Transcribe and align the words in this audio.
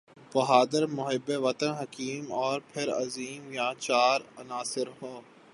بہادر، 0.33 0.85
محب 0.87 1.31
وطن، 1.43 1.71
حکیم 1.71 2.33
اور 2.33 2.61
پرعزم 2.73 3.53
یہ 3.53 3.71
چار 3.79 4.19
عناصر 4.37 4.87
ہوں۔ 5.01 5.21